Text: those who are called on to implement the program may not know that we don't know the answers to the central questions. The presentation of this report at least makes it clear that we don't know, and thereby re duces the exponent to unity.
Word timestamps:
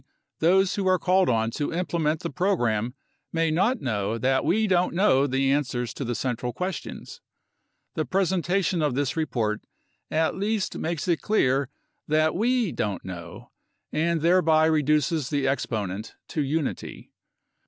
those 0.39 0.73
who 0.73 0.87
are 0.87 0.97
called 0.97 1.29
on 1.29 1.51
to 1.51 1.71
implement 1.71 2.21
the 2.21 2.31
program 2.31 2.95
may 3.31 3.51
not 3.51 3.81
know 3.81 4.17
that 4.17 4.43
we 4.43 4.65
don't 4.65 4.95
know 4.95 5.27
the 5.27 5.51
answers 5.51 5.93
to 5.93 6.03
the 6.03 6.15
central 6.15 6.51
questions. 6.53 7.21
The 7.93 8.03
presentation 8.03 8.81
of 8.81 8.95
this 8.95 9.15
report 9.15 9.61
at 10.09 10.33
least 10.33 10.75
makes 10.75 11.07
it 11.07 11.21
clear 11.21 11.69
that 12.07 12.33
we 12.33 12.71
don't 12.71 13.05
know, 13.05 13.51
and 13.91 14.21
thereby 14.21 14.65
re 14.65 14.81
duces 14.81 15.29
the 15.29 15.47
exponent 15.47 16.15
to 16.29 16.41
unity. 16.41 17.11